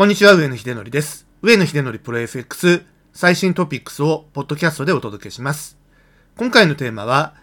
[0.00, 1.26] こんにちは、上野秀則です。
[1.42, 5.76] 上野秀則プロ FX 最新トピックスをポッドキャストでお届けします。
[6.38, 7.34] 今回のテーマは、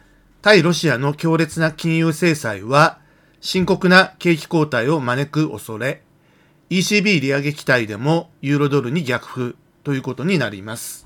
[0.42, 2.98] 対ロシアの強烈な金融制裁は
[3.42, 6.02] 深刻な景気後退を招く恐れ、
[6.72, 9.54] ECB 利上げ期待でもユーロドルに逆風
[9.84, 11.06] ということになります。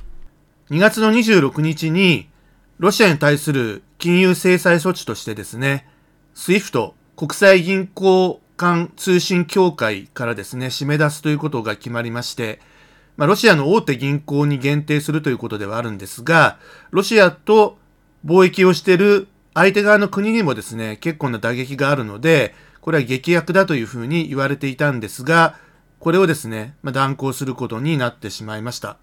[0.70, 2.30] 2月の26日に
[2.78, 5.86] ロシアに対する金融制裁措置としてですね、
[6.34, 12.59] SWIFT 国際銀行間通信協会からですね、締め出すということが決まりまして、
[13.17, 16.59] まあ、ロシアの大手銀行に限定するということではあるんですが、
[16.91, 17.80] ロシアと
[18.23, 25.55] 貿易をしている相手側の国にもですね、結構な打撃があるので、これは劇薬だというふうに言われていたんですが、
[26.00, 28.98] これをですね、まあ、断行することになってしまいました。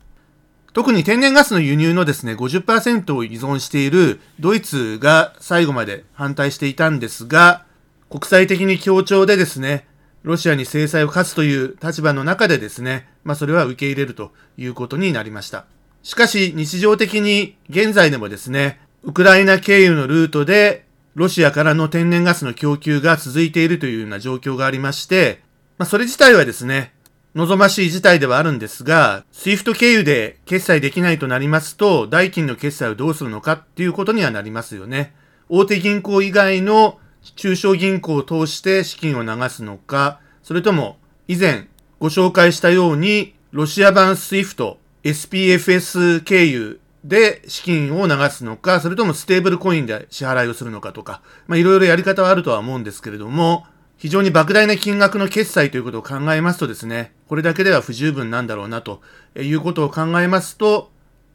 [0.73, 7.65] 特に天然ガスの輸入のですね、50%を依存しているドイツが最後まで反対していたんですが、
[8.11, 9.87] 国際的に協調でですね、
[10.23, 15.67] ロシアに制裁を科すという立場の中でですね、まあそれは受け入れるということになりました。
[16.03, 25.43] しかし日常的に現在でもですね、ウクライナ経由のルートでロシアからの天然ガスの供給が続いているというような状況がありまして、
[25.77, 26.95] まあそれ自体はですね、
[27.35, 35.15] 望ましい事態ではあるんですが、SWIFT 経由で決済できないとなりますと、代金の決済をどうするのかっていうことにはなりますよね。
[35.49, 36.99] 大手銀行以外の
[37.37, 41.69] 中小銀行を通して資金を流すのか、それとも以前
[42.01, 59.01] ご紹介したようにロシア版 SWIFT、SPFS 経由で資金を流すのか、それともステーブルコインで支払いをするのかとか、まあいろいろやり方はあるとは思うんですけれども、非常に莫大な金額の決済ということを考えますとですね、これだけでは不十分なんだろうなと
[59.37, 60.91] いうことを考えますと、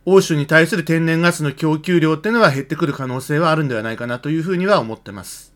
[0.06, 5.53] 欧州に対する天然ガスの供給量っていうのは減ってくる可能性はあるんではないかなというふうには思ってます。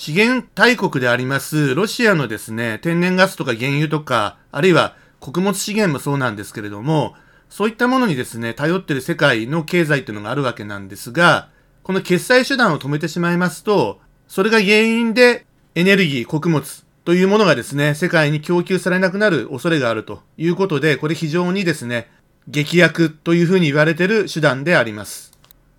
[0.00, 7.14] 資源大国でありますロシアのですね、天然ガスとか原油とか、あるいは穀物資源もそうなんですけれども、
[7.50, 11.50] そういったものにですね、頼ってる世界の経済っていうのがあるわけなんですが、
[11.82, 15.44] この決済手段を止めてしまいますと、それが原因で
[15.74, 22.08] エネルギー、穀物というものがですね、世界に供給されなくなる恐れがあるということで、これ非常にですね、
[22.48, 25.29] 劇薬というふうに言われている手段であります。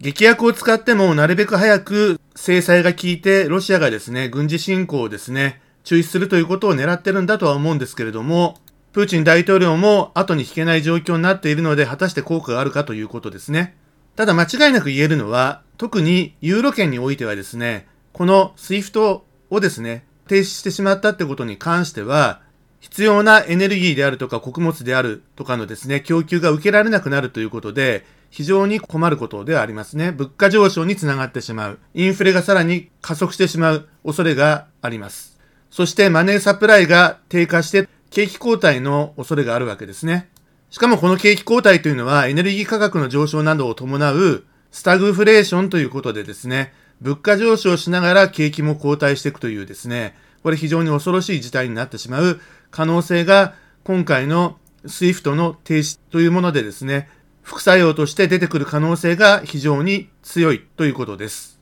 [0.01, 8.57] 劇薬を使ってもなるべく早く制裁が効いてロシアがですね、軍事侵攻をですね、中止するということを狙ってるんだとは思うんですけれども、
[8.93, 13.77] プーチン大統領も後に引けない状況になっているので、果たして効果があるかということですね。
[14.15, 22.41] ただ間違いなく言えるのは、特にユーロ圏においてはですね、この SWIFT をですね、停止してしまったってことに関しては、
[22.79, 30.11] 必要なエネルギーであるとか穀物であるとかのですね、供給が受けられなくなるということで、非常に困ることではありますね。
[30.11, 31.79] 物価上昇につながってしまう。
[31.93, 35.37] インフレがさらに加速してしまう恐れがあります。
[35.69, 40.29] そしてマネーサプライが低下して景気後退の恐れがあるわけですね。
[40.69, 52.39] しかもこの景気後退というのはエネルギー価格の上昇などを伴うスタグフレーションということでですね、物価上昇しながら景気も後退していくというですね、これ非常に恐ろしい事態になってしまう
[52.69, 57.09] 可能性が今回の SWIFT の停止というものでですね、
[57.41, 61.59] 副作用として出てくる可能性が非常に強いということです。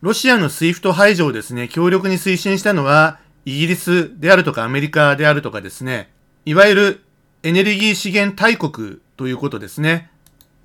[0.00, 6.10] ロシアの SWIFT 排除をですね、強力に推進したのは、イギリスであるとかアメリカであるとかですね、
[6.44, 7.04] いわゆる
[7.42, 10.10] エネルギー資源大国ということですね。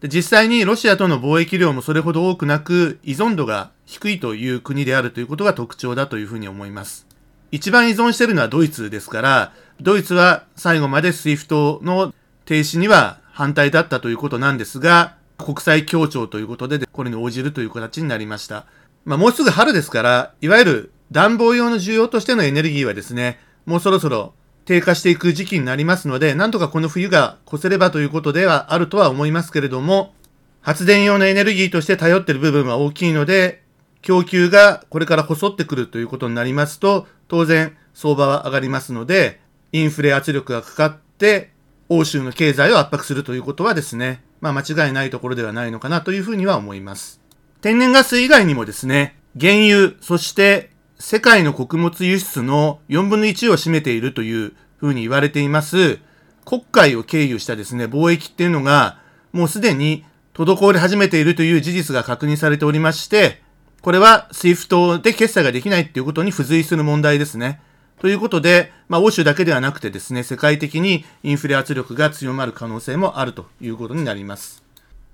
[0.01, 7.07] で実際にロシアとの貿易量もそれほど多くなく、依存度が低いという国であるということが特徴だというふうに思います。
[7.51, 12.13] 一番依存しているのはドイツですから、ドイツは最後まで SWIFT の
[12.45, 18.65] 停止には反対だったということなんですが、国際協調ということで、これに応じるという形になりました。
[19.05, 24.33] まあ、もうすぐ春ですから、いわゆる暖房用の需要としてのエネルギーはですね、もうそろそろ
[24.65, 30.13] 低下していく時期になりますので、なんとかこの冬が越せればということではあるとは思いますけれども、
[30.61, 33.63] 発電用のエネルギーとして頼っている部分は大きいので、
[34.01, 39.41] 供給がこれから細ってくるということになりますと、当然相場は上がりますので、
[39.71, 41.51] インフレ圧力がかかって、
[41.93, 47.19] 欧州の経済を圧迫するということはですね、まあ間違いないところではないのかなというふうには思います。
[47.59, 55.99] 天然ガス以外にもですね、原油、そして世界の穀物輸出の4分の1を占めているというふうに言われています、
[56.45, 58.97] 国会を経由したですね、貿易っていうのが、
[59.33, 63.41] もうすでに滞り始めているという事実が確認されておりまして、
[63.81, 67.59] これは SWIFT で決済ができないっていうことに付随する問題ですね。
[68.01, 74.63] ということで、まあ、欧州だけではなくてですね、世界的にインフレ圧力が強まる可能性もあるということになります。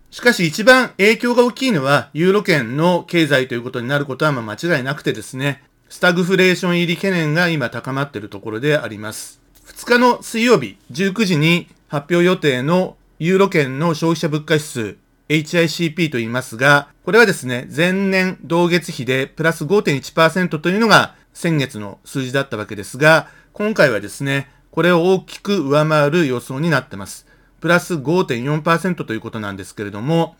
[0.09, 9.41] しかし一番影響が大きいのは、ユーロ圏の経済ということになることはま間違いなくてですね、スタグフレーション入り懸念が今高まっているところであります。
[9.65, 14.95] 2日の水曜日19時に発表予定のユーロ圏の消費者物価指数
[15.27, 27.27] HICP と言いますが、これはですね、前年同月比でプラス5.1%というのが先月の数字だったわけですが、今回はですね、これを大きく上回る予想になってます。
[27.61, 30.35] プラス5.4%ということなんですけれども、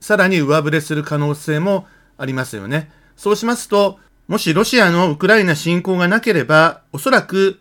[0.00, 1.86] さらに上振れする可能性も
[2.16, 2.90] ありますよね。
[3.14, 7.60] そうしますと、もしロシアのウクライナ侵攻がなければ、おそらく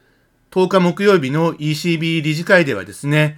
[0.52, 3.38] 10日木曜日の ECB 理事会ではですね、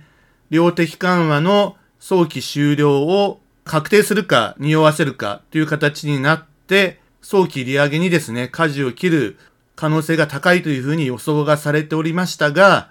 [0.52, 9.38] 量的緩和の早期終了を確定するか匂わせるかという形になって、早期利上げにですね、舵を切る
[9.76, 12.90] 可能性が高いというふうに予想がされておりましたが、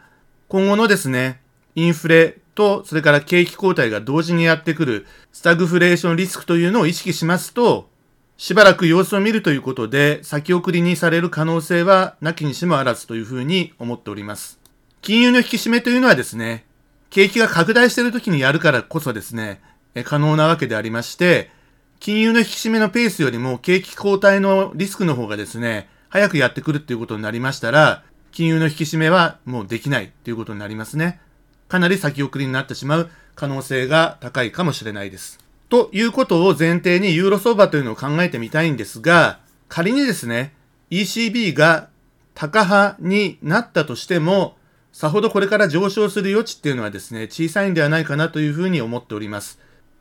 [0.48, 1.40] 今後のですね、
[1.74, 7.88] インフレと、それから景気後退が同時にやってくるスタグフレーションリスクというのを意識しますと、
[8.36, 14.58] しばらく様子を見るということで、先送りにされる可能性はなきにしもあらずというふうに思っております。
[15.02, 16.64] 金融の引き締めというのはですね、
[17.10, 19.60] 景気が拡大している時にやるからこそですね、
[20.04, 21.50] 可能なわけでありまして、
[22.00, 31.20] 金融の引き締めのペースよりも景気後退のリスクの方がですね、早くやってくるっていうことになりましたら、金融の引き締めはもうできないっていうことになりますね。
[31.66, 35.38] かなり先送りになってしまう可能性が高いかもしれないです。
[35.68, 40.54] ということを前提にユーロ相場というのを考えてみたいんですが、仮にですね、
[40.90, 41.88] ECB が
[42.34, 44.56] 高派になったとしても、
[44.92, 49.58] さほどこれから上昇する余地っていうのはですね、小さいんではないかなというふうに思っております。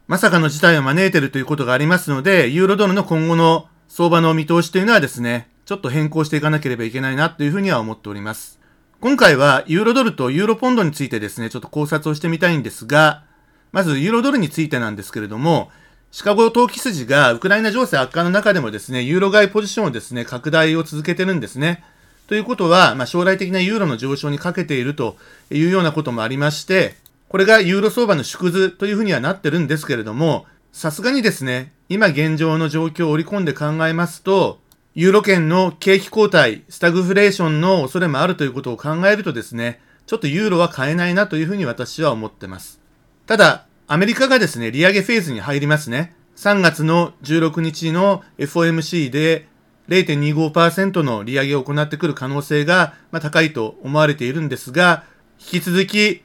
[0.07, 8.57] まさかの事態を招いているということがありますので、ユーロドルの今後の相場の見通しというのはですね、ちょっと変更していかなければいけないなというふうには思っております。
[9.01, 13.25] 今回はユーロドルとユーロポンドについてですね、ちょっと考察をしてみたいんですが、
[13.73, 15.71] まずユーロドルについてなんですけれども、
[16.11, 21.83] シカゴ投機筋がウクライナ情勢悪化の中でもですね、ユーロ買いポジションをですね、拡大を続けてるんですね。
[22.27, 25.17] ということは、まあ、将来的なユーロの上昇にかけていると
[25.51, 26.95] いうようなこともありまして、
[27.29, 34.61] これがユーロ相場の縮図というふうにはなってるんですけれども、さすがにですね、今現状の状況を織り込んで考えますと、
[34.95, 42.79] ユーロ圏の景気後退、スタグフレーションの恐れもあるということを考えるとですね、ちょっとユーロは買えないなというふうに私は思ってます。
[43.25, 46.15] ただ、アメリカがですね、利上げフェーズに入りますね。
[46.37, 49.47] 3月の16日の FOMC で
[49.89, 55.03] 0.25%の利上げを行ってくる可能性が、高いと思われているんですが、
[55.39, 56.23] 引き続き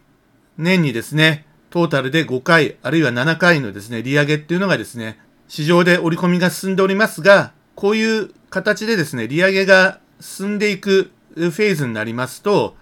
[0.59, 5.19] 年にですね、トータルで5回、あるいは7回のですね、利上げっていうのがですね、
[5.49, 12.77] 市場で織り込みが進んでおりますが、こういう形でですね、利上げが進んでいくフェーズになりますと、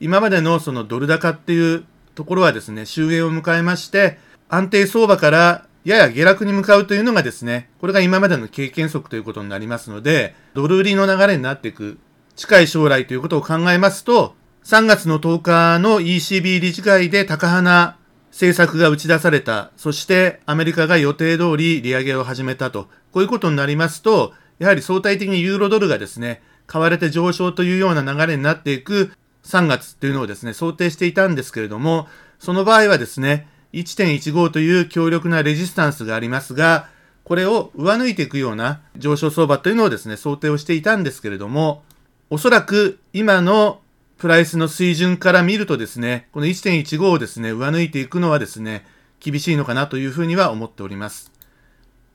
[0.00, 1.84] 今までのそのドル高っていう
[2.14, 4.18] ところはですね、終焉を迎えまして、
[4.48, 11.98] 安定相場からやや下落に向かうというのがですね、これが今までの経験則ということになりますので、ドル売りの流れになっていく
[12.36, 14.34] 近い将来ということを考えますと、
[14.66, 17.98] 3月の10日の ECB 理事会で高派な
[18.32, 29.12] 政策が打ち出された、そしてアメリカが予定通り利上げを始めたと、こういうことになりますと、やはり相対的にユーロドルがですね、買われて上昇というような流れになっていく
[29.44, 32.08] 3月っていうのをですね、想定していたんですけれども、
[32.40, 36.88] その場合はですね、1.15という強力なレジスタンスがありますが、
[37.22, 41.84] これを上抜いていくような上昇相場というのをですね、想定をしていたんですけれども、
[42.30, 43.78] おそらく今の
[44.18, 48.86] プライスの水準から見るとですね、この1.15をですね、上抜いていくのはですね、
[49.20, 51.30] 厳しいのかなというふうには思っております。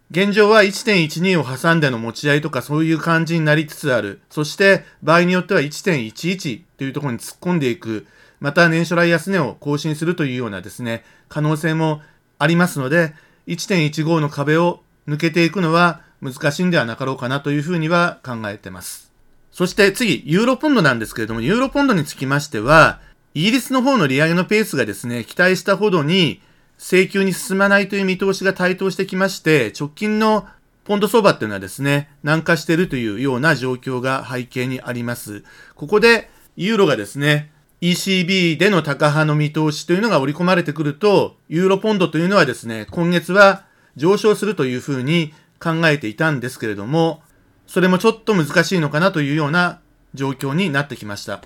[0.09, 4.19] 現状は1.12を挟んでの持ち合いとかそういう感じになりつつある。
[4.29, 8.07] そして場合によっては1.11というところに突っ込んでいく。
[8.39, 12.01] また年初来安値を更新するというようなですね、可能性も
[12.39, 13.13] ありますので、
[13.45, 19.10] 1.15の壁を抜けていくのは難しいんではなかろうかなというふうには考えてます。
[19.51, 22.99] そして次、ユーロポンドなんですけれども、ユーロポンドにつきましては、
[23.33, 26.41] イギリスの方の利上げのペースがですね、期待したほどに
[26.77, 30.47] 請求に進まないという見通しが台頭してきまして、直近の
[30.83, 35.43] ポンド相場っていうのはですね、軟化しているというような状況が背景にあります。
[35.75, 43.63] ここで、ユーロがですね、ECB での高派の見通しというのが織り込まれてくると、ユーロポンドというのはですね、今月は
[43.95, 47.21] 上昇するというふうに考えていたんですけれども、
[47.71, 49.79] それもちょっと難しいのかなというような
[50.13, 51.41] 状況になってきました。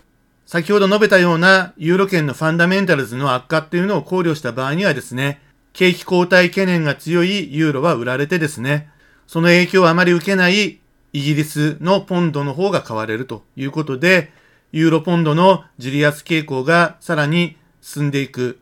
[0.48, 5.40] 先ほど述べたようなユーロ圏のファンダメンタルズの悪化っていうのを考慮した場合にはですね、
[5.74, 8.90] 景気後退懸念が強いユーロは売られてですね、
[9.28, 10.80] その影響をあまり受けない
[11.14, 14.32] イギリスのポンドの方が買われるということで、
[14.72, 18.58] ユーロポンドのジリアス傾向がさらに進んでいく。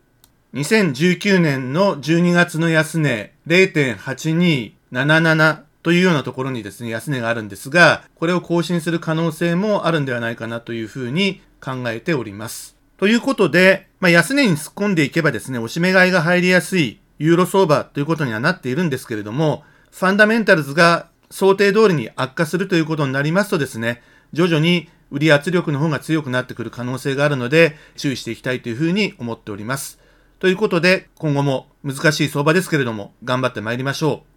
[0.52, 12.74] 2019年の12月の安値0.8277というようなところにですね、安値があるんですが、これを更新する可能性もあるんではないかなというふうに考えております。
[12.96, 29.98] ということで、まあ、安値に突っ込んでいけばですね、押し目買いが入りやすいユーロ相場ということにはなっているんですけれども、ファンダメンタルズが想定通りに悪化するということになりますとですね、徐々に売り圧力の方が強くなってくる可能性があるので、注意していきたいというふうに思っております。
[30.38, 34.33] ということで、今後も難しい相場ですけれども、頑張って参りましょう。